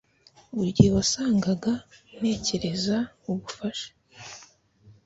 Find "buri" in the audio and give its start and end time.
0.53-0.71